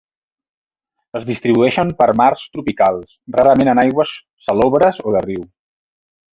Es 1.19 1.27
distribueixen 1.27 1.91
per 1.99 2.07
mars 2.23 2.41
tropicals, 2.57 3.13
rarament 3.37 3.73
en 3.77 3.85
aigües 3.85 4.17
salobres 4.49 5.01
o 5.13 5.19
de 5.19 5.25
riu. 5.31 5.49